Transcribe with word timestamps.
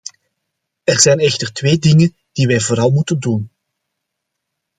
Er 0.83 0.99
zijn 0.99 1.19
echter 1.19 1.53
twee 1.53 1.77
dingen 1.79 2.15
die 2.31 2.47
wij 2.47 2.59
vooral 2.59 2.89
moeten 2.89 3.19
doen. 3.19 3.51